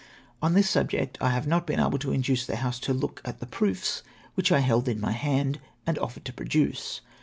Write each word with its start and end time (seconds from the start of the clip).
On 0.41 0.55
this 0.55 0.67
subject 0.67 1.15
I 1.21 1.29
have 1.29 1.45
not 1.45 1.67
been 1.67 1.79
able 1.79 1.99
to 1.99 2.11
induce 2.11 2.43
the 2.47 2.55
House 2.55 2.79
to 2.79 2.91
look 2.91 3.21
at 3.23 3.39
the 3.39 3.45
proofs 3.45 4.01
which 4.33 4.51
I 4.51 4.61
held 4.61 4.87
in 4.89 4.99
my 4.99 5.11
hand, 5.11 5.59
and 5.85 5.99
offered 5.99 6.25
to 6.25 6.33
produce. 6.33 7.01